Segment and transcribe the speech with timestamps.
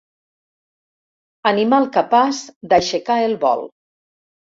[1.53, 3.67] Animal capaç d'aixecar el vol.